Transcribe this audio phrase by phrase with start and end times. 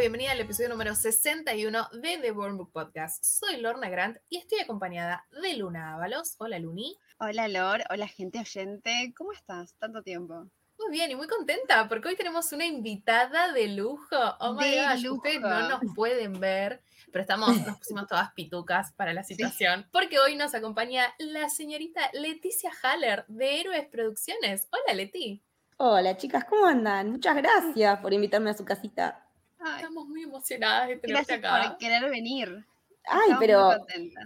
[0.00, 3.22] bienvenida al episodio número 61 de The Born Book Podcast.
[3.22, 6.36] Soy Lorna Grant y estoy acompañada de Luna Ábalos.
[6.38, 6.96] Hola, Luni.
[7.18, 7.82] Hola, Lor.
[7.90, 9.12] Hola, gente oyente.
[9.14, 9.74] ¿Cómo estás?
[9.74, 10.46] Tanto tiempo.
[10.78, 14.16] Muy bien y muy contenta porque hoy tenemos una invitada de lujo.
[14.40, 15.16] Oh my De gosh, lujo.
[15.16, 16.80] ustedes no nos pueden ver,
[17.12, 19.86] pero estamos, nos pusimos todas pitucas para la situación.
[19.92, 24.66] Porque hoy nos acompaña la señorita Leticia Haller de Héroes Producciones.
[24.72, 25.42] Hola, Leti.
[25.76, 27.10] Hola chicas, ¿cómo andan?
[27.10, 29.26] Muchas gracias por invitarme a su casita.
[29.60, 31.68] Ay, Estamos muy emocionadas de tenerte gracias acá.
[31.68, 32.66] por querer venir.
[33.06, 34.24] Ay, Estamos pero muy contentas.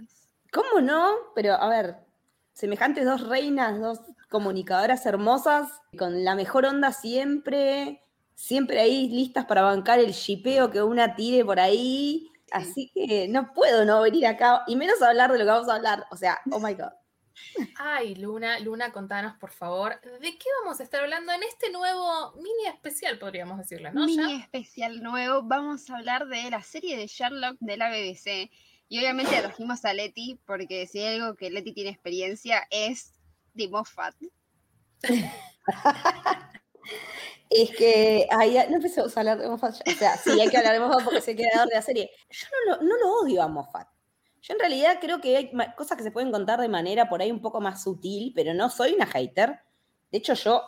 [0.51, 1.15] ¿cómo no?
[1.35, 1.97] Pero a ver,
[2.53, 8.01] semejantes dos reinas, dos comunicadoras hermosas, con la mejor onda siempre,
[8.35, 12.31] siempre ahí listas para bancar el shipeo que una tire por ahí.
[12.51, 15.75] Así que no puedo no venir acá, y menos hablar de lo que vamos a
[15.75, 16.05] hablar.
[16.11, 16.91] O sea, oh my god.
[17.77, 22.33] Ay, Luna, Luna, contanos por favor, ¿de qué vamos a estar hablando en este nuevo
[22.35, 24.05] mini especial, podríamos decirle, ¿no?
[24.05, 24.43] Mini ¿Ya?
[24.43, 25.43] especial nuevo.
[25.43, 28.51] Vamos a hablar de la serie de Sherlock de la BBC.
[28.87, 33.13] Y obviamente trajimos a Leti, porque si hay algo que Leti tiene experiencia es
[33.53, 34.15] de Moffat.
[37.49, 38.27] Es que
[38.69, 39.75] no empecemos a hablar de Moffat.
[39.85, 39.93] ya.
[39.93, 42.11] O sea, sí, hay que hablar de Moffat porque es el creador de la serie.
[42.29, 43.87] Yo no lo, no lo odio a Moffat.
[44.47, 47.31] Yo en realidad creo que hay cosas que se pueden contar de manera por ahí
[47.31, 49.59] un poco más sutil, pero no soy una hater.
[50.11, 50.61] De hecho, yo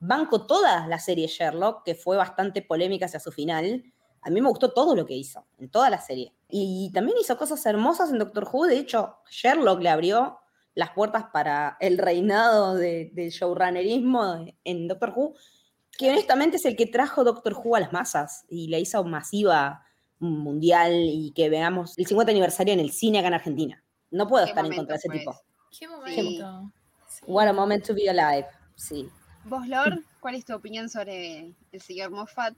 [0.00, 3.84] banco toda la serie Sherlock, que fue bastante polémica hacia su final.
[4.20, 6.34] A mí me gustó todo lo que hizo, en toda la serie.
[6.50, 8.66] Y también hizo cosas hermosas en Doctor Who.
[8.66, 10.38] De hecho, Sherlock le abrió
[10.74, 15.34] las puertas para el reinado de- del showrunnerismo en Doctor Who,
[15.96, 19.84] que honestamente es el que trajo Doctor Who a las masas y la hizo masiva
[20.22, 23.84] mundial y que veamos el 50 aniversario en el cine acá en Argentina.
[24.10, 25.34] No puedo estar en contra de ese tipo.
[25.78, 26.72] Qué momento.
[27.08, 27.24] Sí.
[27.26, 28.46] What a moment to be alive.
[28.76, 29.08] Sí.
[29.44, 32.54] Vos, Lor, ¿cuál es tu opinión sobre el señor Moffat?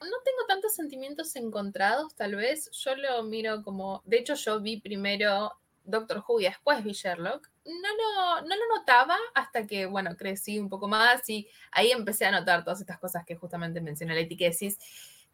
[0.00, 2.70] No tengo tantos sentimientos encontrados, tal vez.
[2.72, 4.02] Yo lo miro como.
[4.04, 5.52] De hecho, yo vi primero
[5.84, 7.48] Doctor Who y después vi Sherlock.
[7.64, 12.26] No lo, no lo notaba hasta que, bueno, crecí un poco más y ahí empecé
[12.26, 14.78] a notar todas estas cosas que justamente mencionó Leti, que decís,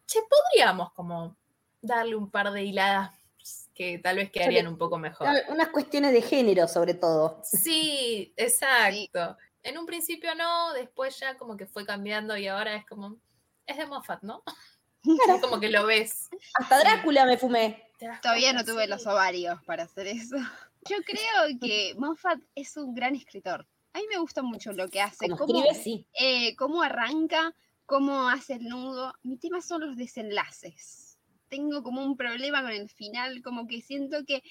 [0.05, 1.35] che, podríamos como
[1.83, 3.13] darle un par de hiladas
[3.75, 5.27] que tal vez quedarían un poco mejor.
[5.49, 7.41] Unas cuestiones de género, sobre todo.
[7.43, 9.37] Sí, exacto.
[9.61, 13.17] En un principio no, después ya como que fue cambiando y ahora es como,
[13.65, 14.43] es de Moffat, ¿no?
[15.05, 16.29] Es como que lo ves.
[16.53, 17.91] Hasta Drácula me fumé.
[18.21, 18.89] Todavía no tuve sí.
[18.89, 20.37] los ovarios para hacer eso.
[20.89, 23.67] Yo creo que Moffat es un gran escritor.
[23.91, 26.07] A mí me gusta mucho lo que hace, Como cómo, escribe, sí.
[26.13, 27.53] eh, cómo arranca,
[27.85, 29.13] cómo hace el nudo.
[29.23, 31.12] Mi tema son los desenlaces.
[31.53, 34.41] Tengo como un problema con el final, como que siento que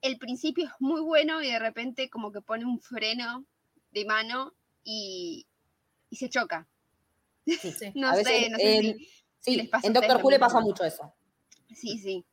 [0.00, 3.44] el principio es muy bueno y de repente como que pone un freno
[3.90, 5.46] de mano y,
[6.08, 6.66] y se choca.
[7.46, 7.58] Sí.
[7.94, 9.08] No A sé, veces no sé en- si...
[9.40, 11.12] Sí, les pasa en Doctor Who le pasa mucho eso.
[11.74, 12.24] Sí, sí.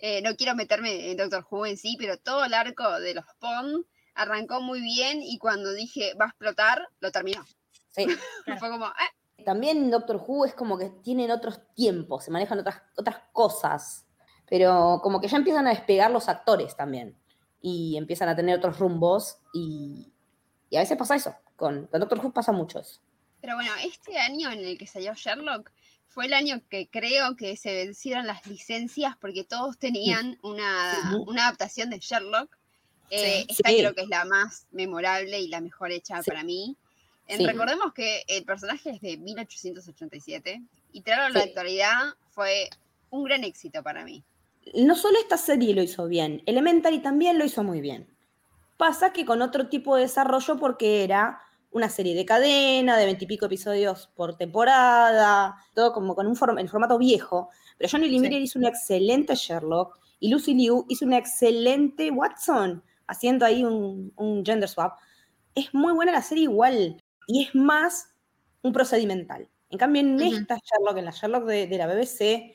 [0.00, 3.24] Eh, no quiero meterme en Doctor Who en sí, pero todo el arco de los
[3.38, 3.84] Pond
[4.14, 7.46] arrancó muy bien y cuando dije va a explotar, lo terminó.
[7.90, 8.06] Sí.
[8.06, 8.20] Claro.
[8.58, 9.10] Fue como, ah,
[9.46, 14.04] También Doctor Who es como que tienen otros tiempos, se manejan otras, otras cosas,
[14.48, 17.16] pero como que ya empiezan a despegar los actores también
[17.62, 20.12] y empiezan a tener otros rumbos y,
[20.68, 23.00] y a veces pasa eso, con, con Doctor Who pasa mucho eso.
[23.40, 25.70] Pero bueno, este año en el que salió Sherlock
[26.08, 31.44] fue el año que creo que se vencieron las licencias porque todos tenían una, una
[31.46, 32.56] adaptación de Sherlock.
[33.10, 33.46] Eh, Sí.
[33.50, 33.78] esta Sí.
[33.78, 36.30] creo que es la más memorable y la mejor hecha Sí.
[36.30, 36.76] para mí.
[37.28, 37.44] Sí.
[37.46, 41.48] Recordemos que el personaje es de 1887 y traerlo a la Sí.
[41.48, 41.92] actualidad
[42.30, 42.68] fue
[43.10, 44.22] un gran éxito para mí.
[44.74, 48.06] No solo esta serie lo hizo bien, Elementary también lo hizo muy bien.
[48.76, 53.46] Pasa que con otro tipo de desarrollo porque era una serie de cadena, de veintipico
[53.46, 57.50] episodios por temporada, todo como con un form- el formato viejo.
[57.78, 58.34] Pero Johnny Lee Sí.
[58.36, 64.44] Hizo un excelente Sherlock y Lucy Liu hizo una excelente Watson, haciendo ahí un, un
[64.44, 64.98] gender swap.
[65.54, 68.14] Es muy buena la serie igual y es más
[68.62, 69.48] un procedimental.
[69.70, 70.34] En cambio, en Ujú.
[70.36, 72.54] esta Sherlock, en la Sherlock de, de la BBC,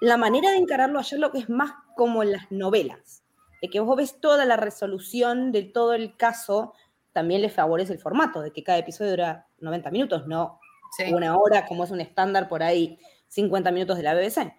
[0.00, 3.22] la manera de encararlo a Sherlock es más como en las novelas,
[3.62, 6.74] de que vos ves toda la resolución de todo el caso,
[7.12, 10.60] también le favorece el formato, de que cada episodio dura 90 minutos, no
[10.96, 11.12] Sí.
[11.12, 12.98] una hora como es un estándar por ahí,
[13.28, 14.54] 50 minutos de la BBC.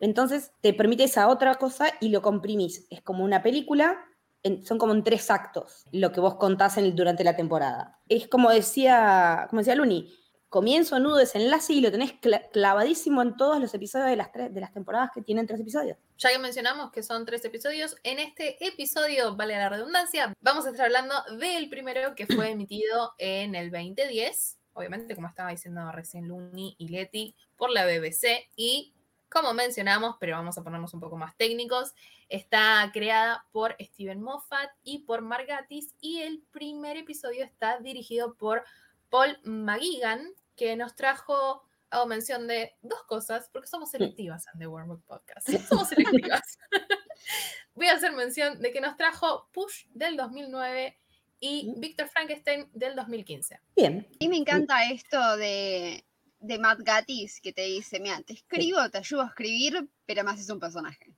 [0.00, 2.86] Entonces te permite esa otra cosa y lo comprimís.
[2.90, 4.04] Es como una película,
[4.42, 7.98] en- son como en tres actos lo que vos contás en- durante la temporada.
[8.08, 10.12] Es como decía, como decía Luni,
[10.48, 14.54] comienzo, nudo, desenlace y lo tenés cla- clavadísimo en todos los episodios de las, tres,
[14.54, 15.98] de las temporadas que tienen tres episodios.
[16.16, 20.70] Ya que mencionamos que son tres episodios, en este episodio, vale la redundancia, vamos a
[20.70, 26.26] estar hablando del primero que fue emitido en el 2010, obviamente, como estaba diciendo recién
[26.28, 28.94] Luni y Leti, por la BBC, y
[29.30, 31.94] como mencionamos, pero vamos a ponernos un poco más técnicos,
[32.28, 38.64] está creada por Steven Moffat y por Margatis y el primer episodio está dirigido por
[39.10, 44.66] Paul McGuigan, que nos trajo, hago mención de dos cosas, porque somos selectivas en The
[44.66, 45.48] Wormwood Podcast.
[45.68, 46.58] Somos selectivas.
[47.74, 50.98] Voy a hacer mención de que nos trajo Push del 2009
[51.40, 53.60] y Victor Frankenstein del 2015.
[53.76, 54.06] Bien.
[54.18, 56.04] Y me encanta esto de,
[56.40, 60.40] de Matt Gatis que te dice, mira, te escribo, te ayudo a escribir, pero más
[60.40, 61.14] es un personaje.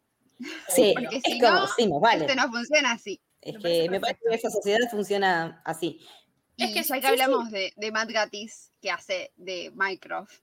[0.69, 2.25] Sí, Porque es si como, no, sí, nos vale.
[2.26, 3.20] Esto no funciona así.
[3.40, 6.00] Es Me que parece me parece que esa sociedad funciona así.
[6.56, 7.06] Y Es que ya sí, que sí.
[7.06, 10.40] hablamos de, de Matt Gatis, que hace de Mycroft,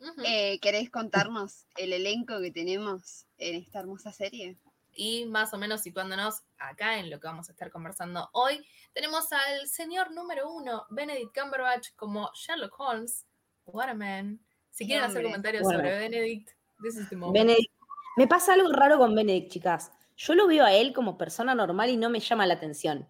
[0.00, 0.22] Ujú.
[0.24, 4.58] eh, ¿querés contarnos el elenco que tenemos en esta hermosa serie?
[4.92, 9.32] y más o menos situándonos acá en lo que vamos a estar conversando hoy, tenemos
[9.32, 13.24] al señor número uno, Benedict Cumberbatch, como Sherlock Holmes,
[13.66, 14.40] Waterman.
[14.70, 16.50] Si quieren hacer comentarios sobre Benedict,
[16.82, 17.36] this is the moment.
[17.36, 17.72] Benedict.
[18.16, 19.92] Me pasa algo raro con Benedict, chicas.
[20.16, 23.08] Yo lo veo a él como persona normal y no me llama la atención.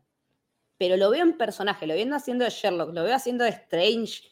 [0.79, 4.23] Pero lo veo en personaje, lo veo haciendo de Sherlock, lo veo haciendo de Strange.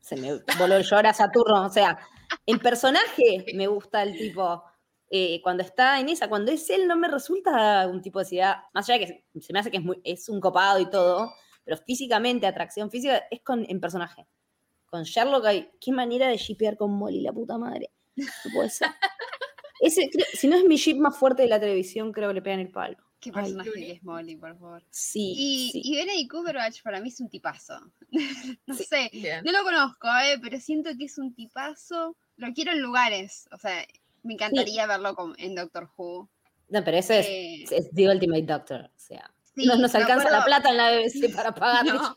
[0.00, 1.66] Se me voló el llorar a Saturno.
[1.66, 1.98] O sea,
[2.46, 4.64] en personaje me gusta el tipo.
[5.10, 8.58] eh, cuando está en esa, cuando es él, no me resulta un tipo de ciudad.
[8.72, 11.32] Más allá de que se me hace que es, muy- es un copado y todo,
[11.64, 14.26] pero físicamente, atracción física, es con, en personaje.
[14.90, 15.70] Con Sherlock hay.
[15.80, 17.90] Qué manera de shipear con Molly, la puta madre.
[18.16, 18.88] No puede ser.
[19.80, 22.42] Ese, creo- si no es mi ship más fuerte de la televisión, creo que le
[22.42, 22.96] pegan el palo.
[23.20, 23.86] ¿Qué Ay, personaje Luli.
[23.86, 24.82] que es Molly, por favor?
[24.90, 25.34] Sí.
[25.36, 25.80] Y, sí.
[25.84, 27.78] y Benedict Cumberbatch para mí es un tipazo.
[28.66, 28.84] no Sí.
[28.84, 29.42] sé, Bien.
[29.44, 32.16] no lo conozco, eh, pero siento que es un tipazo.
[32.36, 33.84] Lo quiero en lugares, o sea,
[34.22, 36.28] me encantaría verlo con- en Doctor Who.
[36.68, 38.80] No, pero ese es, Eh, es The Ultimate Doctor.
[38.86, 41.92] O sea, sí, no nos me alcanza la plata en la BBC para pagarle.
[41.92, 42.14] No.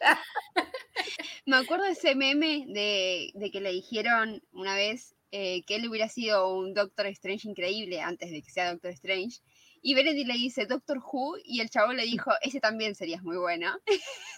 [1.45, 5.89] Me acuerdo de ese meme de, de que le dijeron una vez eh, que él
[5.89, 9.41] hubiera sido un Doctor Strange increíble antes de que sea Doctor Strange.
[9.81, 13.35] Y Benedict le dice Doctor Who y el chavo le dijo, ese también serías muy
[13.37, 13.77] buena.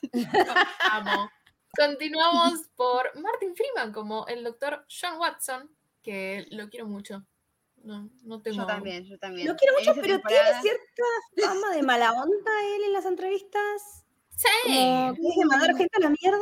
[0.92, 1.30] Amo.
[1.78, 5.70] Continuamos por Martin Freeman como el doctor John Watson,
[6.02, 7.26] que lo quiero mucho.
[7.84, 8.58] No, no tengo.
[8.62, 9.48] Yo también, yo también.
[9.48, 10.78] Lo quiero mucho, pero temporada- tiene
[11.36, 14.05] cierta fama de mala onda él en las entrevistas.
[14.36, 14.50] Sí.
[14.70, 16.40] Como que es de mandar gente a la mierda,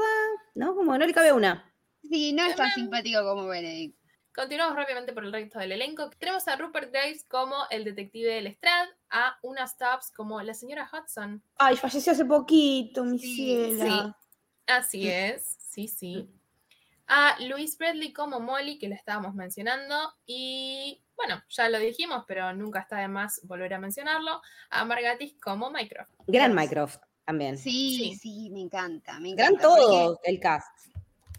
[0.56, 0.76] ¿no?
[0.76, 1.72] Como no le cabe una.
[2.02, 3.98] Sí, no es tan simpático como Benedict.
[4.36, 6.10] Continuamos rápidamente por el resto del elenco.
[6.18, 11.44] Tenemos a Rupert Graves como el detective Lestrade, a una Stubbs como la señora Hudson.
[11.58, 14.18] Ay, falleció hace poquito, mi Sí, ciela.
[14.66, 16.28] Así es, sí, sí.
[17.06, 20.16] A Louise Bradley como Molly, que la estábamos mencionando.
[20.26, 24.42] Y bueno, ya lo dijimos, pero nunca está de más volver a mencionarlo.
[24.72, 26.12] A Margatis como Mycroft.
[26.26, 27.58] Gran Mycroft también.
[27.58, 28.16] Sí, Sí.
[28.18, 29.20] sí, me encanta.
[29.20, 30.68] Me Gran encanta, porque, el cast.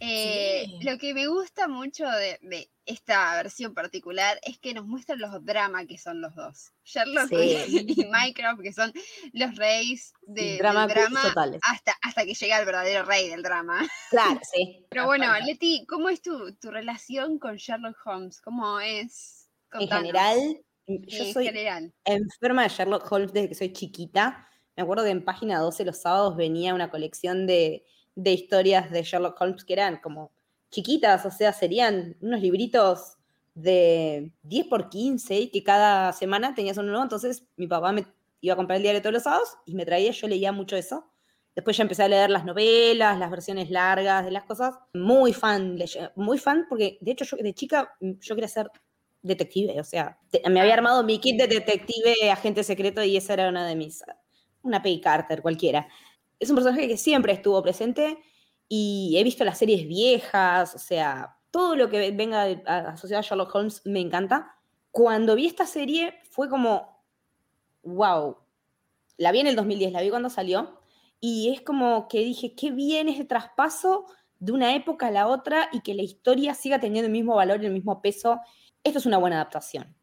[0.00, 0.78] eh, Sí.
[0.84, 5.42] Lo que me gusta mucho de, de esta versión particular es que nos muestran los
[5.44, 6.72] dramas que son los dos.
[6.84, 7.84] Sherlock Sí.
[7.88, 8.92] y Mycroft, que son
[9.32, 11.60] los reyes de, drama del drama totales.
[11.64, 13.86] hasta, hasta que llega el verdadero rey del drama.
[14.10, 14.84] Claro, sí.
[14.90, 15.32] Pero bueno.
[15.46, 18.40] Leti, ¿cómo es tu, tu relación con Sherlock Holmes?
[18.40, 19.48] ¿Cómo es?
[19.72, 20.38] En general,
[20.86, 21.92] yo en soy general.
[22.04, 24.48] enferma de Sherlock Holmes desde que soy chiquita.
[24.76, 27.84] Me acuerdo que en página 12 los sábados venía una colección de,
[28.14, 30.32] de historias de Sherlock Holmes que eran como
[30.70, 33.16] chiquitas, o sea, serían unos libritos
[33.54, 37.04] de 10 por 15 y que cada semana tenías uno nuevo.
[37.04, 38.04] Entonces mi papá me
[38.40, 41.08] iba a comprar el diario todos los sábados y me traía, yo leía mucho eso.
[41.54, 44.74] Después ya empecé a leer las novelas, las versiones largas de las cosas.
[44.94, 45.78] Muy fan,
[46.16, 48.68] muy fan, porque de hecho yo de chica yo quería ser
[49.22, 53.34] detective, o sea, te- me había armado mi kit de detective, agente secreto y esa
[53.34, 54.02] era una de mis,
[54.64, 55.86] una Peggy Carter cualquiera.
[56.40, 58.18] Es un personaje que siempre estuvo presente
[58.68, 63.54] y he visto las series viejas, o sea, todo lo que venga asociado a Sherlock
[63.54, 64.56] Holmes me encanta.
[64.90, 67.04] Cuando vi esta serie fue como,
[67.82, 68.38] wow,
[69.16, 70.80] la vi en el 2010, la vi cuando salió
[71.20, 74.06] y es como que dije, qué bien ese traspaso
[74.40, 77.62] de una época a la otra y que la historia siga teniendo el mismo valor
[77.62, 78.40] y el mismo peso.
[78.82, 79.96] Esto es una buena adaptación.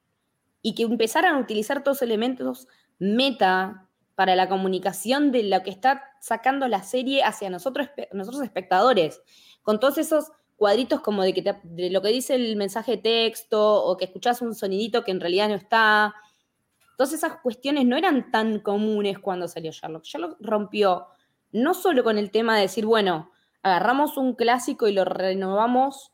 [0.61, 5.69] Y que empezaran a utilizar todos los elementos meta para la comunicación de lo que
[5.69, 9.21] está sacando la serie hacia nosotros, nosotros espectadores,
[9.63, 14.05] con todos esos cuadritos como de lo que dice el mensaje de texto o que
[14.05, 16.13] escuchás un sonidito que en realidad no está.
[16.97, 20.03] Todas esas cuestiones no eran tan comunes cuando salió Sherlock.
[20.03, 21.07] Sherlock rompió
[21.51, 23.31] no solo con el tema de decir, bueno,
[23.63, 26.11] agarramos un clásico y lo renovamos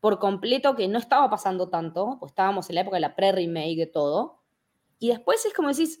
[0.00, 3.76] por completo, que no estaba pasando tanto, pues estábamos en la época de la pre-remake
[3.76, 4.38] de todo.
[5.00, 6.00] Y después es como decís,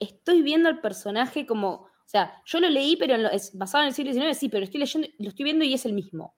[0.00, 3.88] estoy viendo al personaje como, o sea, yo lo leí, pero lo- es basado en
[3.88, 6.34] el siglo XIX, sí, pero estoy leyendo, lo estoy viendo y es el mismo.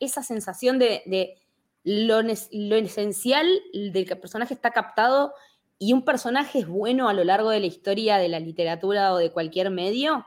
[0.00, 1.34] Esa sensación de, de
[1.84, 5.32] lo, lo esencial del que el personaje está captado
[5.78, 9.18] y un personaje es bueno a lo largo de la historia de la literatura o
[9.18, 10.24] de cualquier medio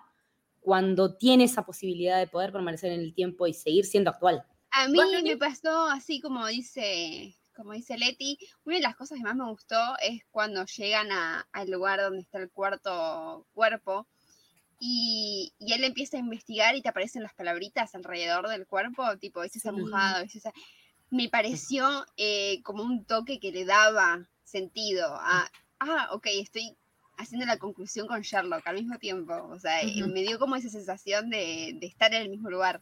[0.60, 4.46] cuando tiene esa posibilidad de poder permanecer en el tiempo y seguir siendo actual.
[4.72, 9.24] A mí me pasó así como dice, como dice Leti, una de las cosas que
[9.24, 11.10] más me gustó es cuando llegan
[11.52, 14.08] al lugar donde está el cuarto cuerpo
[14.80, 19.60] y, él empieza a investigar y te aparecen las palabritas alrededor del cuerpo, tipo, ese
[19.60, 20.42] está mojado, ese
[21.12, 25.48] Me pareció eh, como un toque que le daba sentido a,
[25.80, 26.76] ah, ok, estoy
[27.18, 29.34] haciendo la conclusión con Sherlock al mismo tiempo.
[29.52, 32.82] O sea, eh, me dio como esa sensación de, estar en el mismo lugar.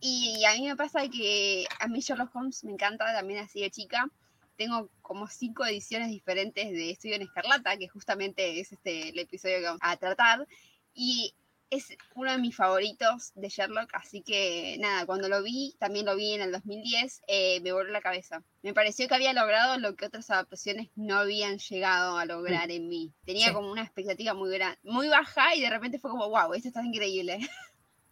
[0.00, 3.70] Y a mí me pasa que a mí Sherlock Holmes me encanta también así de
[3.70, 4.08] chica.
[4.56, 9.58] Tengo como cinco ediciones diferentes de Estudio en Escarlata, que justamente es este el episodio
[9.58, 10.46] que vamos a tratar.
[10.94, 11.34] Y
[11.70, 16.16] es uno de mis favoritos de Sherlock, así que nada, cuando lo vi, también lo
[16.16, 18.42] vi en el 2010, eh, me voló la cabeza.
[18.62, 22.88] Me pareció que había logrado lo que otras adaptaciones no habían llegado a lograr en
[22.88, 23.12] mí.
[23.24, 26.68] Tenía como una expectativa muy, gran, muy baja y de repente fue como, wow, esto
[26.68, 27.38] está increíble.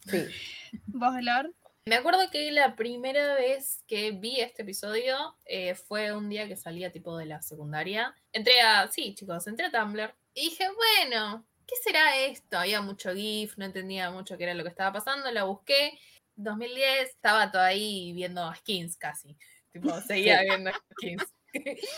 [0.06, 0.24] Sí.
[0.86, 1.52] ¿Vos, Lord?
[1.88, 5.16] Me acuerdo que la primera vez que vi este episodio
[5.46, 8.14] eh, fue un día que salía tipo de la secundaria.
[8.30, 12.58] Entré a, sí chicos, entré a Tumblr y dije, bueno, ¿qué será esto?
[12.58, 15.98] Había mucho GIF, no entendía mucho qué era lo que estaba pasando, la busqué.
[16.36, 19.38] 2010 estaba todo ahí viendo skins casi.
[19.72, 21.24] Tipo, seguía viendo skins.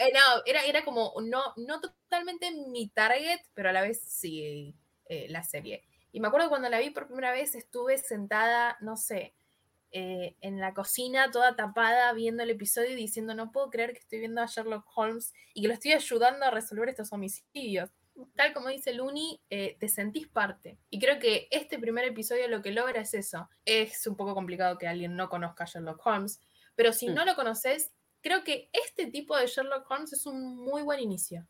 [0.00, 4.76] Eh, no, era, era como no, no totalmente mi target, pero a la vez sí
[5.06, 5.82] eh, la serie.
[6.12, 9.34] Y me acuerdo cuando la vi por primera vez, estuve sentada, no sé,
[9.92, 14.00] eh, en la cocina, toda tapada, viendo el episodio y diciendo, no puedo creer que
[14.00, 17.90] estoy viendo a Sherlock Holmes y que lo estoy ayudando a resolver estos homicidios
[18.34, 20.78] tal como dice Luni, eh, te sentís parte.
[20.90, 23.48] Y creo que este primer episodio lo que logra es eso.
[23.64, 26.40] Es un poco complicado que alguien no conozca a Sherlock Holmes,
[26.74, 27.14] pero si mm.
[27.14, 31.46] no lo conoces, creo que este tipo de Sherlock Holmes es un muy buen inicio.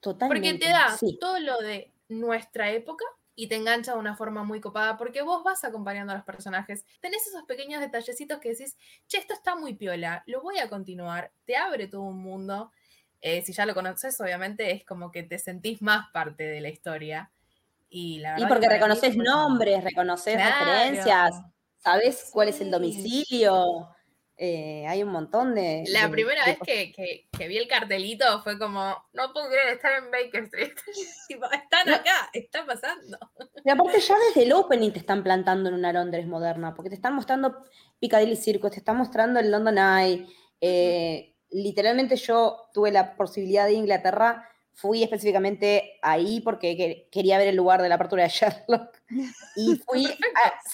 [0.00, 0.50] Totalmente.
[0.50, 4.60] Porque te da todo lo de nuestra época y te engancha de una forma muy
[4.60, 6.84] copada porque vos vas acompañando a los personajes.
[7.00, 11.32] Tenés esos pequeños detallecitos que decís, che, esto está muy piola, lo voy a continuar,
[11.44, 12.70] te abre todo un mundo
[13.22, 16.68] eh, si ya lo conoces, obviamente es como que te sentís más parte de la
[16.68, 17.30] historia.
[17.88, 21.40] Y, la y porque reconoces nombres, reconoces referencias,
[21.78, 23.88] sabes cuál es el domicilio.
[24.44, 25.84] Eh, hay un montón de.
[25.86, 30.42] La primera vez que, vi el cartelito fue como, no puedo creer estar en Baker
[30.42, 30.72] Street.
[31.28, 33.18] están acá, está pasando.
[33.64, 36.96] Y aparte, ya desde el opening te están plantando en una Londres moderna, porque te
[36.96, 37.56] están mostrando
[38.00, 40.26] Piccadilly Circus, te están mostrando el London Eye.
[40.60, 47.54] Eh, literalmente yo tuve la posibilidad de Inglaterra, fui específicamente ahí porque quería ver el
[47.54, 49.00] lugar de la apertura de Sherlock.
[49.54, 50.08] Y fui,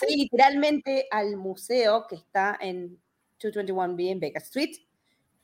[0.08, 2.98] literalmente al museo que está en
[3.40, 4.76] 221B en Baker Street,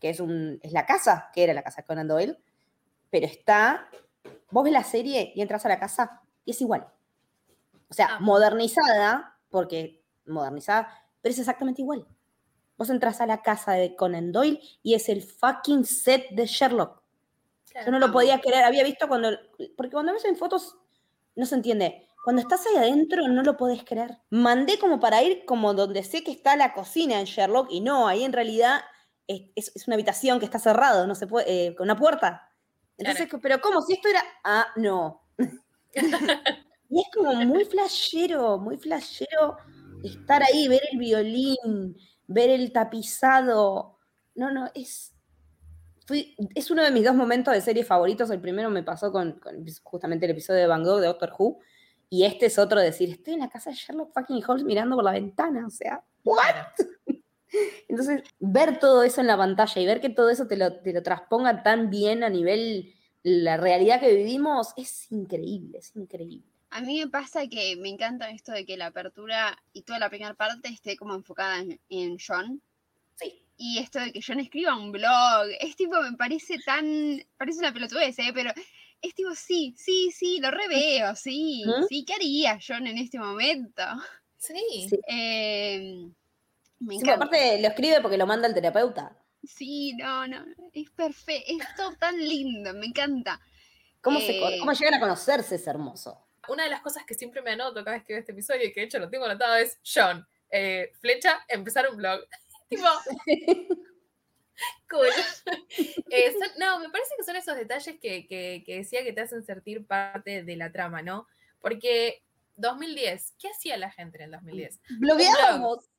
[0.00, 2.38] que es, un, es la casa, que era la casa de Conan Doyle,
[3.10, 3.88] pero está,
[4.50, 6.86] vos ves la serie y entras a la casa y es igual.
[7.88, 8.20] O sea, ah.
[8.20, 10.88] modernizada, porque modernizada,
[11.20, 12.06] pero es exactamente igual.
[12.76, 17.02] Vos entras a la casa de Conan Doyle y es el fucking set de Sherlock.
[17.84, 19.30] Yo no lo podía creer, había visto cuando,
[19.76, 20.76] porque cuando ves en fotos
[21.34, 22.03] no se entiende.
[22.24, 24.18] Cuando estás ahí adentro no lo podés creer.
[24.30, 28.08] Mandé como para ir como donde sé que está la cocina en Sherlock y no,
[28.08, 28.80] ahí en realidad
[29.28, 32.50] es, una habitación que está cerrado, no se puede, eh, con una puerta.
[32.96, 33.82] Entonces, pero ¿cómo?
[33.82, 35.22] Si esto era, ah, no.
[35.94, 39.58] y es como muy flashero, muy flashero
[40.02, 43.98] estar ahí, ver el violín, ver el tapizado.
[44.34, 45.14] No, no, es.
[46.54, 48.30] es uno de mis dos momentos de serie favoritos.
[48.30, 49.40] El primero me pasó con,
[49.82, 51.60] justamente el episodio de Van Gogh de Doctor Who.
[52.14, 54.94] Y este es otro de decir, estoy en la casa de Sherlock fucking Holmes mirando
[54.94, 55.66] por la ventana.
[55.66, 56.38] O sea, ¿what?
[57.88, 60.92] Entonces, ver todo eso en la pantalla y ver que todo eso te lo, te
[60.92, 62.94] lo transponga tan bien a nivel
[63.24, 66.46] la realidad que vivimos es increíble, es increíble.
[66.70, 70.08] A mí me pasa que me encanta esto de que la apertura y toda la
[70.08, 72.62] primera parte esté como enfocada en, John.
[73.16, 73.44] Sí.
[73.56, 77.72] Y esto de que John escriba un blog, es tipo, me parece tan, parece una
[77.72, 78.30] pelotudez, ¿eh?
[78.32, 78.52] Pero
[79.04, 83.82] es tipo, sí, sí, sí, lo reveo, sí, sí, ¿qué haría John en este momento?
[84.38, 84.88] Sí.
[86.80, 87.14] Me encanta.
[87.14, 89.16] aparte lo escribe porque lo manda el terapeuta.
[89.42, 93.40] Sí, no, no, es perfecto, es todo tan lindo, me encanta.
[94.00, 95.54] ¿Cómo, se, ¿Cómo eh, llegan a conocerse?
[95.54, 96.26] Es hermoso.
[96.48, 98.72] Una de las cosas que siempre me anoto cada vez que veo este episodio y
[98.72, 102.20] que de hecho lo tengo anotado es John, eh, flecha, empezar un blog.
[102.68, 102.84] tipo,
[104.90, 105.08] cool.
[106.10, 109.84] Eh, no, me parece que son esos detalles que, que, decía que te hacen sentir
[109.84, 111.26] parte de la trama, ¿no?
[111.60, 112.22] Porque
[112.54, 114.80] 2010, ¿qué hacía la gente en el 2010?
[115.00, 115.90] Blogueábamos.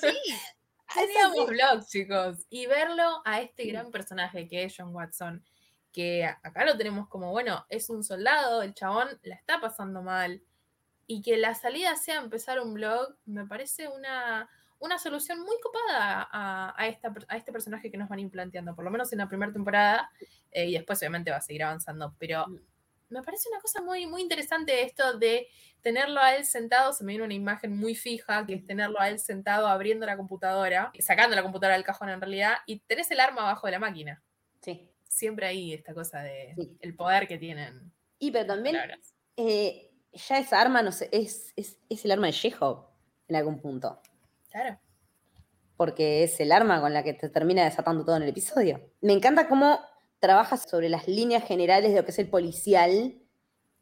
[0.00, 0.16] Sí.
[0.94, 2.46] Teníamos blogs, chicos.
[2.50, 5.44] Y verlo a este gran personaje que es John Watson,
[5.92, 10.42] que acá lo tenemos como, bueno, es un soldado, el chabón la está pasando mal.
[11.06, 14.48] Y que la salida sea empezar un blog, me parece una,
[14.80, 18.90] una solución muy copada a, esta, a este personaje que nos van implanteando, por lo
[18.90, 20.10] menos en la primera temporada,
[20.50, 22.58] eh, y después obviamente va a seguir avanzando, pero mm.
[23.10, 25.48] me parece una cosa muy, muy interesante esto de
[25.80, 29.08] tenerlo a él sentado, se me viene una imagen muy fija, que es tenerlo a
[29.08, 33.20] él sentado abriendo la computadora, sacando la computadora del cajón en realidad, y tenés el
[33.20, 34.22] arma abajo de la máquina.
[34.60, 34.88] Sí.
[35.08, 37.92] Siempre ahí esta cosa de el poder que tienen.
[38.18, 38.76] Y pero también
[39.36, 42.90] eh, ya esa arma, no sé, es, es, es el arma de Sheho
[43.28, 44.00] en algún punto.
[44.50, 44.78] Claro.
[45.76, 48.80] Porque es el arma con la que te termina desatando todo en el episodio.
[49.00, 49.80] Me encanta cómo
[50.18, 53.20] trabajas sobre las líneas generales de lo que es el policial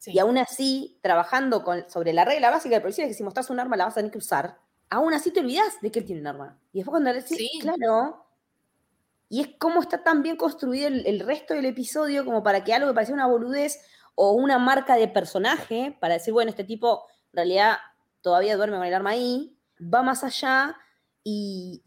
[0.04, 3.58] y aún así, trabajando con, sobre la regla básica del policía, que si mostras un
[3.58, 4.58] arma la vas a tener que usar,
[4.90, 6.61] aún así te olvidas de que él tiene un arma.
[6.73, 7.58] Y después cuando le decís, sí.
[7.61, 8.25] claro,
[9.28, 12.88] y es cómo está tan bien construido el, resto del episodio como para que algo
[12.88, 13.80] que parecía una boludez
[14.14, 17.76] o una marca de personaje, para decir, bueno, este tipo en realidad
[18.20, 20.76] todavía duerme con el arma ahí, va más allá
[21.23, 21.83] y,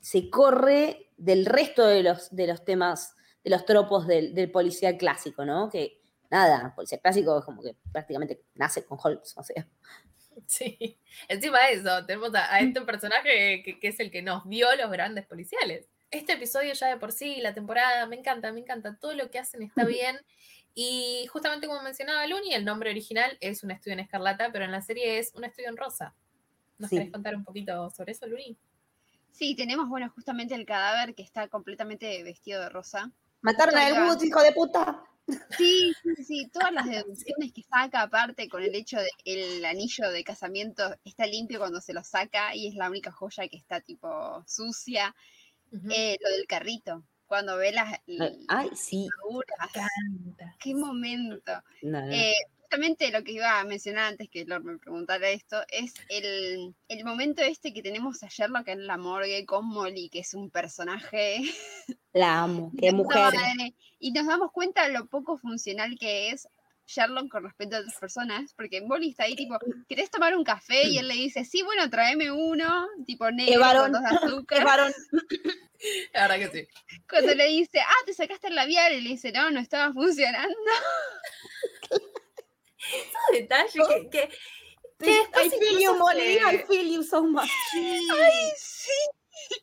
[0.00, 4.96] se corre del resto de los, de los temas, de los tropos del, del policía
[4.98, 5.70] clásico, ¿no?
[5.70, 9.66] Que nada, policía clásico es como que prácticamente nace con Holmes, o sea.
[10.46, 14.90] Sí, encima de eso, tenemos a, este personaje que, es el que nos dio los
[14.90, 15.88] grandes policiales.
[16.10, 19.38] Este episodio ya de por sí, la temporada, me encanta, me encanta, todo lo que
[19.38, 20.18] hacen está bien.
[20.74, 24.72] Y justamente como mencionaba Luni, el nombre original es un estudio en escarlata, pero en
[24.72, 26.14] la serie es un estudio en rosa.
[26.80, 28.56] ¿Nos querés contar un poquito sobre eso, Luni?
[29.30, 33.12] Sí, tenemos, bueno, justamente el cadáver que está completamente vestido de rosa.
[33.42, 35.04] Mataron a el hijo de puta.
[35.56, 40.10] Sí, sí, sí, todas las deducciones que saca aparte con el hecho de el anillo
[40.10, 43.80] de casamiento está limpio cuando se lo saca y es la única joya que está
[43.80, 45.14] tipo sucia.
[45.88, 48.00] Eh, lo del carrito, cuando ve las,
[48.48, 49.08] Ay, sí.
[50.58, 51.52] qué momento.
[51.82, 52.34] Eh,
[52.70, 57.04] justamente lo que iba a mencionar antes que Lord me preguntara esto, es el, el
[57.04, 61.42] momento este que tenemos a Sherlock en la morgue con Molly, que es un personaje...
[62.12, 63.34] La amo, qué mujer.
[63.98, 66.46] Y nos damos cuenta de lo poco funcional que es
[66.86, 70.86] Sherlock con respecto a otras personas, porque Molly está ahí tipo, ¿querés tomar un café?
[70.86, 74.64] Y él le dice, sí, bueno, tráeme uno, tipo negro, con dos azúcar.
[74.64, 74.92] varón.
[76.12, 77.00] La verdad que sí.
[77.08, 80.54] Cuando le dice, ah, te sacaste el labial, y le dice, no, no estaba funcionando.
[82.94, 84.28] Esos detalles que, que,
[84.98, 87.50] que I feel you, Molly, I feel you so much.
[87.74, 88.90] Ay, sí.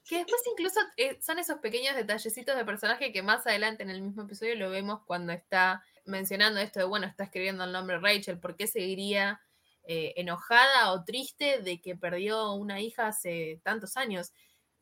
[0.07, 4.01] Que después incluso eh, son esos pequeños detallecitos de personaje que más adelante en el
[4.01, 8.39] mismo episodio lo vemos cuando está mencionando esto de, bueno, está escribiendo el nombre Rachel,
[8.39, 9.41] ¿por qué seguiría
[9.83, 14.31] eh, enojada o triste de que perdió una hija hace tantos años?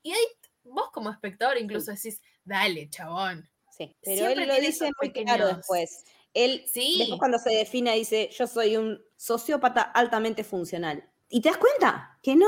[0.01, 0.25] Y ahí
[0.63, 3.49] vos como espectador incluso decís, dale, chabón.
[3.71, 6.05] Sí, pero él lo dice muy claro después.
[6.35, 6.97] Él, sí.
[6.99, 11.09] después cuando se define, dice, yo soy un sociópata altamente funcional.
[11.29, 12.47] Y te das cuenta que no,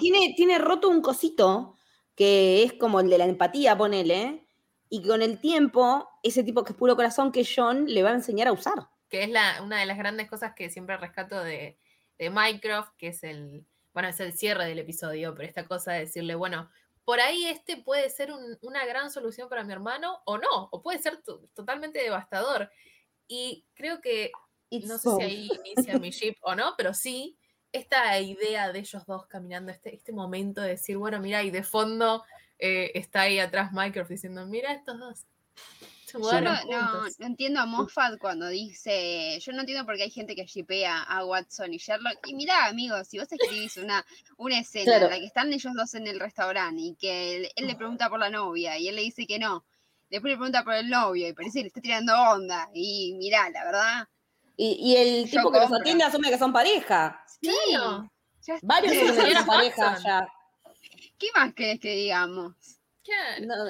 [0.00, 1.76] tiene, tiene roto un cosito
[2.16, 4.48] que es como el de la empatía, ponele,
[4.88, 8.14] y con el tiempo, ese tipo que es puro corazón que John le va a
[8.14, 8.88] enseñar a usar.
[9.08, 11.78] Que es la, una de las grandes cosas que siempre rescato de,
[12.18, 16.00] de Minecraft, que es el, bueno, es el cierre del episodio, pero esta cosa de
[16.00, 16.70] decirle, bueno,
[17.04, 20.98] por ahí este puede ser una gran solución para mi hermano o no, o puede
[20.98, 21.22] ser
[21.54, 22.70] totalmente devastador.
[23.28, 24.32] Y creo que,
[24.70, 27.38] no sé si ahí inicia mi ship o no, pero sí,
[27.72, 31.62] esta idea de ellos dos caminando, este, este momento de decir, bueno, mira, y de
[31.62, 32.24] fondo
[32.58, 35.26] eh, está ahí atrás Minecraft diciendo, mira estos dos.
[36.12, 40.46] yo no, entiendo a Moffat cuando dice, yo no entiendo por qué hay gente que
[40.46, 42.26] shipea a Watson y Sherlock.
[42.26, 44.04] Y mira, amigos, si vos escribís una,
[44.38, 47.76] una escena en la que están ellos dos en el restaurante y que él, le
[47.76, 49.64] pregunta por la novia y él le dice que no,
[50.10, 52.68] después le pregunta por el novio y parece que le está tirando onda.
[52.74, 54.08] Y mira, la verdad.
[54.56, 57.24] Y, el tipo que los atiende asume que son pareja.
[57.40, 57.50] Sí.
[58.62, 60.28] Varios son pareja ya.
[61.16, 62.54] ¿Qué más querés que digamos?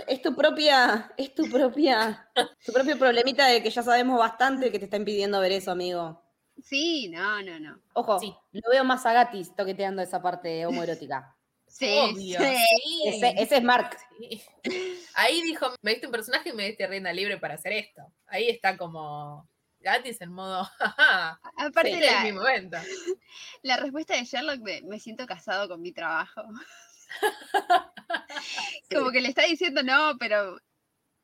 [0.07, 2.29] es tu propia, es tu propia,
[2.65, 6.23] tu propio problemita de que ya sabemos bastante que te está impidiendo ver eso, amigo.
[6.63, 7.81] Sí, no, no, no.
[7.95, 8.19] Ojo,
[8.51, 11.37] lo veo más a Gatis toqueteando esa parte homoerótica.
[11.79, 12.37] Sí, sí.
[13.05, 13.97] Ese, es Mark.
[15.15, 18.03] Ahí dijo, me diste un personaje y me diste rienda libre para hacer esto.
[18.27, 19.49] Ahí está como
[19.81, 20.69] Gatis en modo,
[21.57, 22.79] aparte la, mi momento.
[23.63, 26.43] La respuesta de Sherlock de me siento casado con mi trabajo.
[28.91, 30.59] Como que le está diciendo no, pero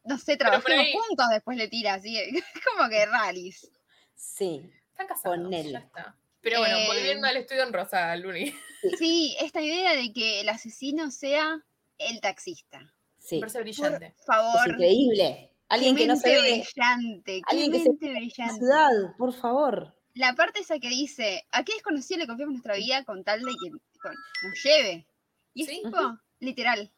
[0.04, 2.18] no sé, trabajemos juntos, después le tira así,
[2.64, 3.70] como que rallies.
[4.14, 4.70] Sí.
[4.90, 5.50] Están casados.
[5.50, 6.16] Ya está.
[6.44, 8.54] Pero bueno, volviendo eh, al estudio en Rosa, Luni.
[8.98, 11.64] Sí, esta idea de que el asesino sea
[11.98, 12.92] El taxista.
[13.18, 13.40] Sí.
[13.40, 14.14] Por brillante.
[14.26, 14.60] favor.
[14.66, 15.50] Es increíble.
[15.68, 17.40] Alguien que no se ve brillante.
[17.46, 18.54] Alguien que se en la brillante.
[18.56, 19.96] ciudad, por favor.
[20.12, 23.50] La parte esa que dice, ¿a qué desconocido le confiamos nuestra vida con tal de
[23.50, 25.08] que con- nos lleve?
[25.54, 25.80] Y es Sí.
[25.82, 25.96] tipo,
[26.40, 26.92] literal.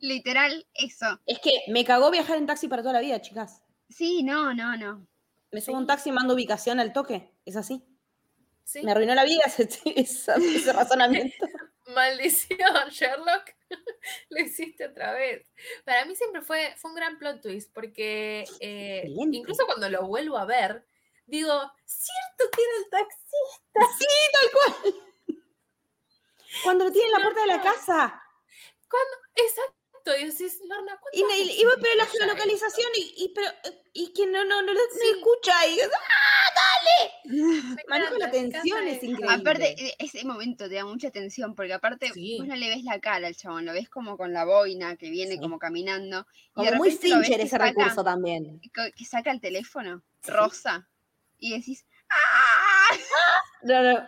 [0.00, 1.20] literal, eso.
[1.26, 3.62] Es que me cagó viajar en taxi para toda la vida, chicas.
[3.88, 5.06] Sí, no, no, no.
[5.50, 5.80] Me subo Sí.
[5.82, 7.30] un taxi y mando ubicación al toque.
[7.44, 7.84] Es así.
[8.64, 8.82] Sí.
[8.82, 11.34] Me arruinó la vida ese, ese- ese razonamiento.
[11.86, 13.50] Maldición, Sherlock.
[14.30, 15.50] Lo hiciste otra vez.
[15.84, 20.36] Para mí siempre fue, fue un gran plot twist, porque eh, incluso cuando lo vuelvo
[20.36, 20.86] a ver,
[21.26, 21.50] digo,
[21.84, 23.98] cierto que era el taxi.
[23.98, 24.94] Sí, tal cual.
[26.64, 28.22] Cuando lo tiene en la puerta de la casa.
[29.34, 30.16] Exacto.
[30.20, 33.48] Y decís, Lorna, ¿cuántas Y, me- y- y pero la geolocalización y, y, pero,
[33.92, 35.08] y que no, no, no, no Sí.
[35.16, 35.66] escucha.
[35.68, 35.96] Y, esto?
[37.24, 39.26] Me manejo la tensión, es increíble.
[39.40, 42.36] Aparte, e- ese momento te da mucha atención, porque aparte Sí.
[42.38, 45.08] vos no le ves la cara al chabón, lo ves como con la boina que
[45.10, 45.40] viene Sí.
[45.40, 46.26] como caminando.
[46.50, 48.60] Y como de muy Fincher ese saca- recurso también.
[48.60, 50.30] que- que saca el teléfono Sí.
[50.30, 50.88] rosa
[51.38, 52.88] y decís, ¡ah!
[53.62, 54.06] No, no.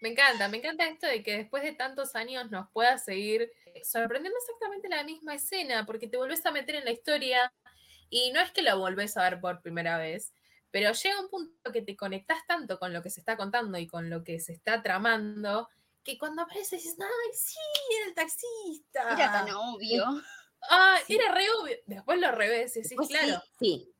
[0.00, 3.50] Me encanta, me encanta esto de que después de tantos años nos pueda seguir
[3.82, 7.50] sorprendiendo exactamente la misma escena, porque te volvés a meter en la historia
[8.10, 10.34] y no es que la volvés a ver por primera vez,
[10.70, 13.86] pero llega un punto que te conectás tanto con lo que se está contando y
[13.86, 15.68] con lo que se está tramando,
[16.02, 17.58] que cuando aparece dices, ¡ay, sí,
[17.98, 19.02] era el taxista!
[19.14, 20.04] Era tan obvio.
[20.68, 21.14] Ah, Sí.
[21.14, 21.76] era re obvio.
[21.86, 23.42] Después lo revés y decís, Pues sí, claro.
[23.60, 23.92] sí,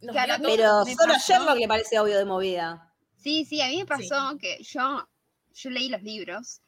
[0.00, 1.32] Claro, todo pero solo a pasó.
[1.32, 2.94] Sherlock le parece obvio de movida.
[3.16, 5.06] Sí, sí, a mí me pasó que yo,
[5.52, 6.60] yo leí los libros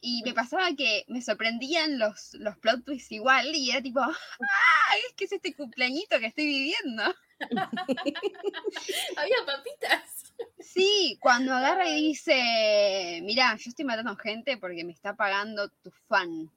[0.00, 4.96] y me pasaba que me sorprendían los, los plot twists igual y era tipo, ¡ah!
[5.06, 7.04] Es que es este cumpleañito que estoy viviendo.
[9.16, 10.34] Había papitas.
[10.60, 15.90] Sí, cuando agarra y dice, mira, yo estoy matando gente porque me está pagando tu
[16.08, 16.50] fan.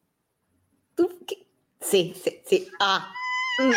[0.96, 1.48] ¿Tú qué?
[1.80, 2.68] Sí, sí, sí.
[2.80, 3.14] Ah.
[3.60, 3.72] Mm.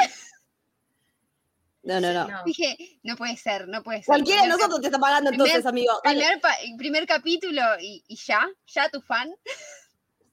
[1.85, 2.27] No, no, no.
[2.29, 2.43] No.
[2.45, 4.07] Dije, no puede ser, no puede ser.
[4.07, 5.93] Cualquiera de nosotros te está pagando primer- entonces, amigo.
[6.03, 6.41] Primer,
[6.79, 9.35] primer capítulo y, y ya, ya tu fan.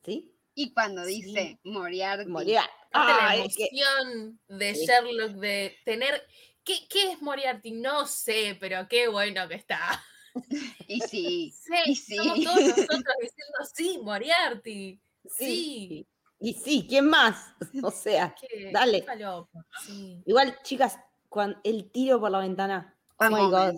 [0.06, 0.34] ¿Sí?
[0.56, 1.22] Y cuando Sí.
[1.22, 2.30] dice Moriarty.
[2.30, 4.74] La Ah, es que emoción de.
[4.74, 6.26] Sherlock de tener.
[6.72, 7.72] ¿Qué, qué es Moriarty?
[7.72, 10.04] No sé, pero qué bueno que está.
[10.88, 12.16] Y sí, Sí, Y sí.
[12.16, 15.02] Somos todos nosotros diciendo sí, Moriarty.
[15.26, 15.46] Sí.
[15.46, 16.08] sí.
[16.40, 17.54] Y sí, ¿quién más?
[17.84, 19.02] O sea, Qué, Dale.
[19.02, 20.22] qué falopa, sí.
[20.26, 20.98] igual, chicas,
[21.30, 22.98] cuando el tiro por la ventana.
[23.18, 23.76] Oh my God.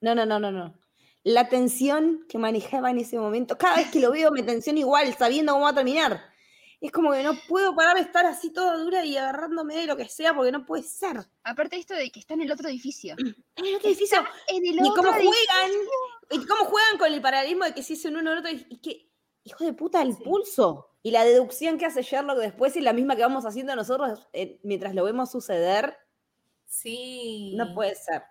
[0.00, 0.78] No, no, no, no, no.
[1.22, 5.14] La tensión que manejaba en ese momento, cada vez que lo veo me tensiona igual,
[5.16, 6.31] sabiendo cómo va a terminar.
[6.82, 9.96] Es como que no puedo parar de estar así toda dura y agarrándome de lo
[9.96, 11.24] que sea porque no puede ser.
[11.44, 13.14] aparte esto de que está en el otro edificio.
[13.18, 14.18] En el otro edificio.
[14.48, 15.30] En el Y otro cómo edificio.
[15.48, 15.70] juegan.
[16.30, 18.50] Y cómo juegan con el paralelismo de que si es en uno o otro.
[18.50, 19.08] Y que,
[19.44, 20.22] hijo de puta, el Sí.
[20.24, 20.88] pulso.
[21.04, 24.58] Y la deducción que hace Sherlock después es la misma que vamos haciendo nosotros eh,
[24.64, 25.96] mientras lo vemos suceder.
[26.66, 27.52] Sí.
[27.56, 28.22] No puede ser.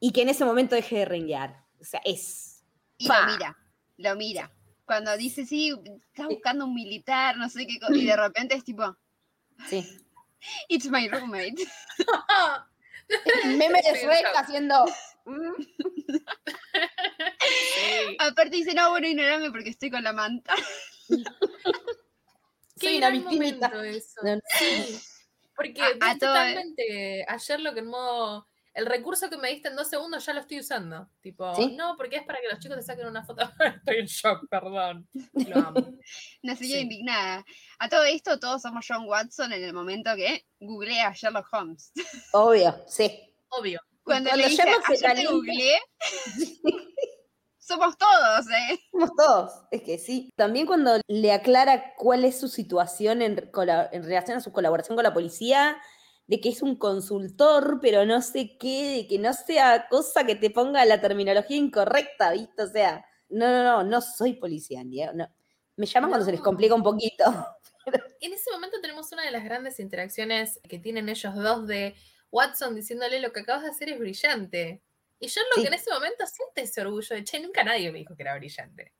[0.00, 1.64] Y que en ese momento deje de renguear.
[1.80, 2.64] O sea, es.
[2.98, 3.56] Y lo mira,
[3.98, 4.52] lo mira.
[4.84, 5.74] Cuando dice, sí,
[6.08, 8.96] estás buscando un militar, no sé qué y de repente es tipo,
[9.68, 9.86] Sí.
[10.68, 11.54] it's my roommate.
[13.44, 14.84] Meme de Shrek haciendo.
[17.74, 18.16] Sí.
[18.18, 20.54] Aparte dice, no, bueno, ignorame porque estoy con la manta.
[22.80, 23.66] Qué Soy una victimita.
[23.84, 24.20] eso.
[24.24, 24.42] No, no.
[24.58, 24.98] Sí.
[25.54, 28.48] Porque A- todo- totalmente a Sherlock en modo.
[28.74, 31.08] El recurso que me diste en dos segundos ya lo estoy usando.
[31.20, 31.74] Tipo, ¿Sí?
[31.76, 33.42] no, porque es para que los chicos te saquen una foto.
[33.84, 35.06] Estoy en shock, perdón.
[35.34, 35.80] Lo amo.
[36.42, 36.82] Una señora Sí.
[36.84, 37.44] indignada.
[37.78, 41.92] A todo esto, todos somos John Watson en el momento que googlea a Sherlock Holmes.
[42.32, 43.34] Obvio, sí.
[43.50, 43.80] Obvio.
[44.04, 45.78] Cuando, cuando le dice, Sherlock googleé,
[47.58, 48.78] somos todos, ¿eh?
[48.90, 49.52] Somos todos.
[49.70, 50.30] Es que sí.
[50.36, 53.50] También cuando le aclara cuál es su situación en,
[53.92, 55.80] en relación a su colaboración con la policía,
[56.26, 60.34] de que es un consultor, pero no sé qué, de que no sea cosa que
[60.36, 62.62] te ponga la terminología incorrecta, ¿viste?
[62.62, 65.28] O sea, no, no, no, no soy policía, Diego, no.
[65.76, 66.44] Me llaman cuando se les No.
[66.44, 67.24] complica un poquito.
[68.20, 71.96] En ese momento tenemos una de las grandes interacciones que tienen ellos dos de
[72.30, 74.80] Watson diciéndole lo que acabas de hacer es brillante.
[75.18, 75.66] Y Sherlock Sí.
[75.66, 78.92] en ese momento siente ese orgullo de, che, nunca nadie me dijo que era brillante.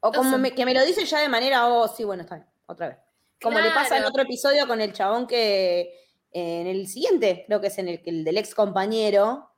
[0.00, 2.48] O como me- que me lo dice ya de manera, oh, sí, bueno, está bien,
[2.66, 2.98] otra vez.
[3.40, 7.68] Como le pasa en otro episodio con el chabón que en el siguiente, creo que
[7.68, 9.50] es en el, el del ex compañero,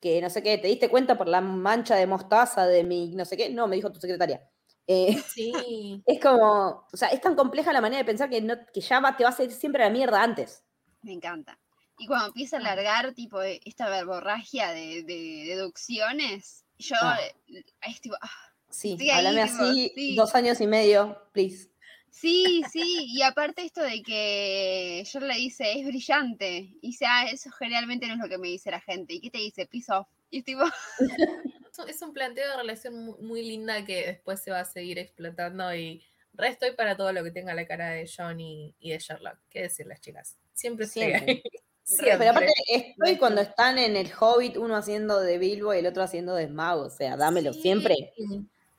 [0.00, 3.24] que no sé qué, te diste cuenta por la mancha de mostaza de mi no
[3.24, 4.42] sé qué, no, me dijo tu secretaria.
[4.86, 6.02] Eh, Sí.
[6.06, 9.00] es como, o sea, es tan compleja la manera de pensar que, no, que ya
[9.00, 10.64] va- te vas a ir siempre a la mierda antes.
[11.02, 11.58] Me encanta.
[11.98, 12.62] Y cuando empieza a Ah.
[12.74, 17.18] largar, tipo, eh, esta verborragia de, de deducciones, yo Ah.
[17.48, 18.30] eh, es tipo, ah,
[18.70, 20.16] Sí, ahí, háblame tipo, así, sí.
[20.16, 21.69] dos años y medio, please.
[22.10, 27.26] Sí, sí, y aparte esto de que yo le dice, es brillante, y dice, ah,
[27.30, 29.66] eso generalmente no es lo que me dice la gente, ¿y qué te dice?
[29.66, 30.08] Piece off.
[30.30, 30.62] Y es tipo,
[31.88, 35.74] Es un planteo de relación mu- muy, linda que después se va a seguir explotando
[35.74, 36.02] y
[36.34, 39.38] re estoy para todo lo que tenga la cara de John y, y de Sherlock.
[39.48, 40.36] ¿Qué decirles, chicas?
[40.52, 41.18] Siempre Siempre.
[41.26, 41.42] ahí.
[41.86, 42.28] Pero Siempre.
[42.28, 46.34] aparte, estoy cuando están en el Hobbit, uno haciendo de Bilbo y el otro haciendo
[46.36, 46.82] de Smaug.
[46.86, 48.12] O sea, dámelo Sí, siempre.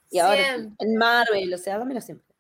[0.10, 2.31] Y ahora siempre, en Marvel, o sea, dámelo siempre.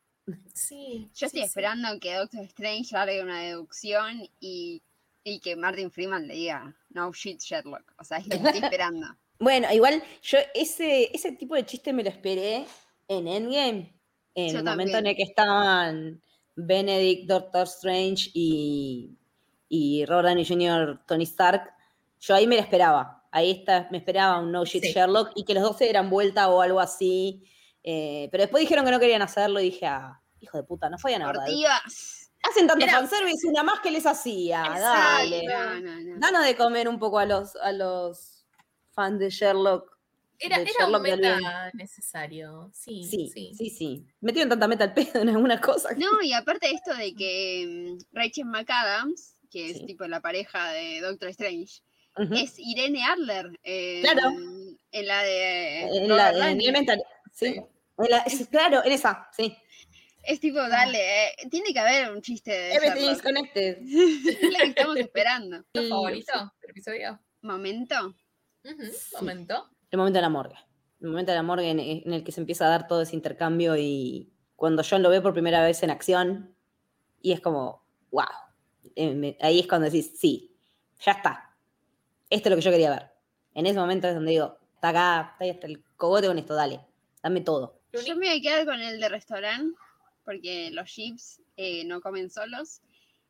[0.53, 1.47] Sí, yo estoy sí, sí.
[1.47, 4.81] esperando que Doctor Strange haga una deducción y,
[5.23, 7.93] y que Martin Freeman le diga, no shit, Sherlock.
[7.97, 9.07] O sea, es lo que estoy esperando.
[9.39, 12.65] Bueno, igual yo ese, ese tipo de chiste me lo esperé
[13.07, 13.93] en Endgame.
[14.35, 16.21] En Yo el momento en el que estaban
[16.55, 19.17] Benedict, Doctor Strange y,
[19.67, 21.73] y Robert Downey Jr., Tony Stark.
[22.19, 23.25] Yo ahí me lo esperaba.
[23.31, 24.93] Ahí está, me esperaba un no shit Sí.
[24.93, 27.43] Sherlock y que los dos se dieran vuelta o algo así.
[27.83, 30.97] Eh, pero después dijeron que no querían hacerlo y dije, ah, hijo de puta, no
[30.97, 31.33] fue a nada.
[32.43, 34.61] Hacen tanto Era- fanservice, una más que les hacía.
[34.61, 34.79] Exacto.
[34.83, 35.43] Dale.
[35.45, 36.19] No, no, no.
[36.19, 38.45] Danos de comer un poco a los, a los
[38.93, 39.89] fans de Sherlock.
[40.39, 42.71] Era, de era un Sherlock de meta necesario.
[42.73, 43.53] Sí, Sí, sí.
[43.55, 45.95] sí, sí, Metieron tanta meta al pedo en algunas cosas.
[45.97, 47.67] No, y aparte de esto de que
[48.01, 49.85] mm, Rachel McAdams, que es Sí.
[49.85, 51.81] tipo la pareja de Doctor Strange,
[52.35, 53.59] es Irene Adler.
[53.63, 54.29] En, Claro.
[54.91, 55.81] En la de.
[55.81, 56.51] en Robert la.
[56.51, 57.03] Elemental.
[57.31, 57.53] Sí.
[57.53, 57.61] Sí.
[57.97, 59.55] En la- es- claro, en esa, sí.
[60.23, 63.77] Es tipo, dale, eh, tiene que haber un chiste de Everything is connected.
[63.81, 65.63] Es lo que estamos esperando.
[65.73, 67.19] ¿Tu favorito del episodio?
[67.41, 68.15] Momento.
[68.63, 69.15] Ujú, Sí.
[69.17, 69.69] Momento.
[69.89, 70.55] El momento de la morgue.
[71.01, 73.15] El momento de la morgue en, en el que se empieza a dar todo ese
[73.15, 76.55] intercambio y cuando John lo ve por primera vez en acción
[77.21, 78.25] y es como, wow.
[78.95, 80.55] Eh, me- ahí es cuando decís, sí,
[81.03, 81.55] ya está.
[82.29, 83.11] Esto es lo que yo quería ver.
[83.55, 86.53] En ese momento es donde digo, está acá, está ahí hasta el cogote con esto,
[86.53, 86.79] dale,
[87.23, 87.79] dame todo.
[87.93, 89.77] Yo me voy a quedar con el de restaurante,
[90.23, 92.81] porque los chips eh, no comen solos.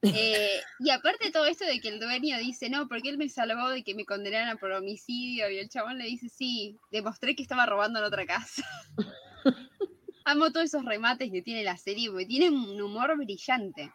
[0.02, 3.70] Eh, y aparte todo esto de que el dueño dice, no, porque él me salvó
[3.70, 7.66] de que me condenaran por homicidio, y el chabón le dice, sí, demostré que estaba
[7.66, 8.64] robando en otra casa.
[10.26, 13.92] Amo todos esos remates que tiene la serie, porque tiene un humor brillante.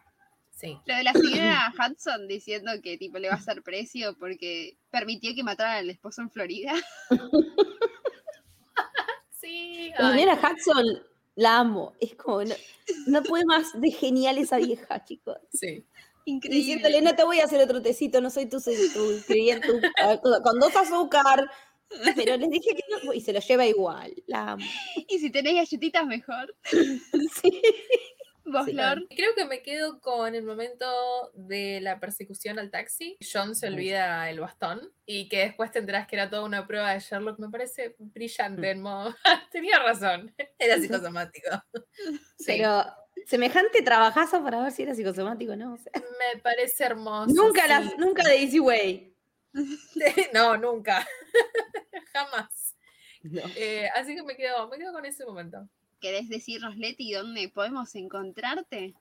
[0.51, 0.75] Sí.
[0.85, 5.35] Lo de la señora Hudson diciendo que tipo le va a hacer precio porque permitió
[5.35, 6.73] que mataran al esposo en Florida.
[9.47, 9.91] Sí.
[9.97, 10.85] Ay, Hudson
[11.35, 11.93] la amo.
[11.99, 12.55] Es como, no,
[13.07, 15.37] no puede más de genial esa vieja, chicos.
[15.53, 15.85] sí.
[16.25, 16.57] Increíble.
[16.59, 19.65] Diciéndole, no te voy a hacer otro tecito, no soy tu, tu cliente,
[20.43, 21.49] con dos azúcar.
[22.17, 24.13] Pero les dije que no, y se lo lleva igual.
[24.25, 24.65] La amo.
[25.07, 26.53] Y si tenés galletitas, mejor.
[27.41, 27.61] Sí.
[28.49, 28.71] Vos, Sí.
[28.73, 29.03] Lord.
[29.09, 30.85] Creo que me quedo con el momento
[31.33, 33.17] de la persecución al taxi.
[33.21, 36.93] John se olvida el bastón y que después te enterás que era toda una prueba
[36.93, 37.39] de Sherlock.
[37.39, 39.13] Me parece brillante en modo.
[39.51, 40.33] Tenía razón.
[40.57, 41.49] Era psicosomático.
[42.37, 42.85] Sí, Pero
[43.25, 45.73] semejante trabajazo para ver si era psicosomático, ¿no?
[45.73, 47.33] O sea, me parece hermoso.
[47.33, 47.67] nunca, sí.
[47.67, 49.13] las, nunca de Easy Way.
[50.33, 51.05] No, nunca.
[52.13, 52.75] Jamás.
[53.23, 53.41] No.
[53.55, 55.67] Eh, así que me quedo, me quedo con ese momento.
[55.99, 58.93] ¿Querés decirnos, Leti, dónde podemos encontrarte?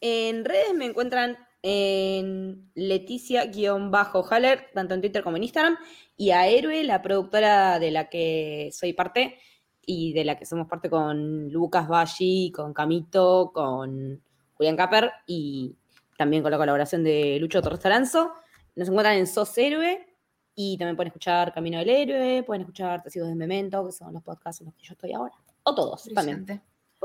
[0.00, 5.78] En redes me encuentran en Leticia-Haller, tanto en Twitter como en Instagram,
[6.16, 9.38] y a Héroe, la productora de la que soy parte
[9.86, 14.20] y de la que somos parte con Lucas Baggi, con Camito, con
[14.54, 15.76] Julián Caper y
[16.18, 18.32] también con la colaboración de Lucho Torres Taranzo.
[18.74, 20.04] Nos encuentran en Sos Héroe
[20.54, 24.22] y también pueden escuchar Camino del Héroe, pueden escuchar Testigos de Memento, que son los
[24.22, 25.34] podcasts en los que yo estoy ahora.
[25.64, 26.44] O todos también.
[26.44, 26.64] Brillante.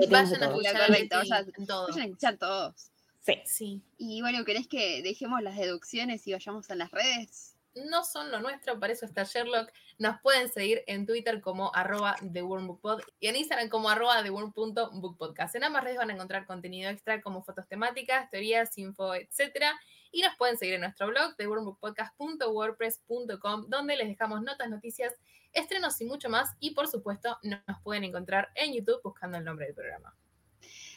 [0.09, 1.87] Vayan a escuchar a Correcto, Leti vayan- en todo.
[1.87, 2.91] Vayan a escuchar todos.
[3.21, 3.33] Sí.
[3.45, 3.81] Sí.
[3.97, 7.53] Y bueno, ¿querés que dejemos las deducciones y vayamos a las redes?
[7.85, 9.71] no son lo nuestro, para eso está Sherlock.
[9.99, 15.53] Nos pueden seguir en Twitter como arroba TheWormBookPod y en Instagram como arroba TheWorm.bookpodcast.
[15.55, 19.63] En ambas redes van a encontrar contenido extra como fotos temáticas, teorías, info, etc.
[20.11, 25.13] Y nos pueden seguir en nuestro blog, TheWormBookPodcast.wordpress.com, donde les dejamos notas, noticias,
[25.57, 26.55] estrenos y mucho más.
[26.59, 30.15] Y por supuesto, nos pueden encontrar en YouTube buscando el nombre del programa.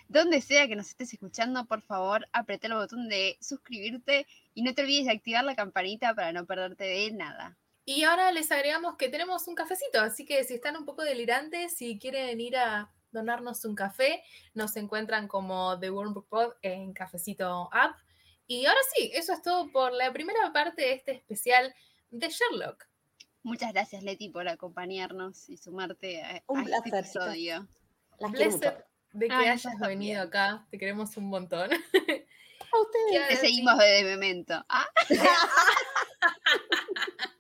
[0.08, 4.74] Donde sea que nos estés escuchando, por favor, apreté el botón de suscribirte y no
[4.74, 7.56] te olvides de activar la campanita para no perderte de nada.
[7.84, 11.76] Y ahora les agregamos que tenemos un cafecito, así que si están un poco delirantes,
[11.76, 14.22] si quieren ir a donarnos un café,
[14.54, 17.96] nos encuentran como The Worm Book Pod en Cafecito App.
[18.46, 21.74] Y ahora sí, eso es todo por la primera parte de este especial
[22.10, 22.89] de Sherlock.
[23.42, 27.16] Muchas gracias, Leti, por acompañarnos y sumarte a, Un a este placer, chicas.
[27.16, 27.68] episodio.
[28.18, 28.58] Las mucho.
[29.12, 31.70] de que Ay, hayas venido acá, te queremos un montón.
[32.72, 33.28] A ustedes.
[33.28, 34.64] Te seguimos de memento.
[34.68, 34.86] Ah,